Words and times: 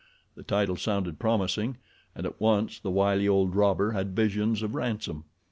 The 0.33 0.41
title 0.41 0.77
sounded 0.77 1.19
promising, 1.19 1.77
and 2.15 2.25
at 2.25 2.41
once 2.41 2.79
the 2.79 2.89
wily 2.89 3.27
old 3.27 3.55
robber 3.55 3.91
had 3.91 4.15
visions 4.15 4.63
of 4.63 4.73
ransom. 4.73 5.25